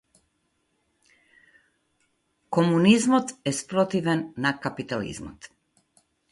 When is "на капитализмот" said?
4.47-5.51